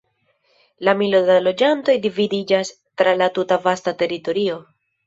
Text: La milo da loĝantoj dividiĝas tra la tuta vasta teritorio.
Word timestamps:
La 0.87 0.95
milo 1.01 1.19
da 1.27 1.35
loĝantoj 1.49 1.97
dividiĝas 2.09 2.75
tra 3.03 3.17
la 3.21 3.31
tuta 3.39 3.63
vasta 3.69 3.97
teritorio. 4.03 4.63